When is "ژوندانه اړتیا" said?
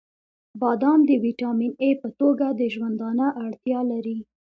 2.73-3.79